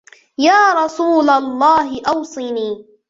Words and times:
يَا 0.37 0.73
رَسُولَ 0.85 1.29
اللَّهِ 1.29 2.01
أَوْصِنِي 2.07 2.85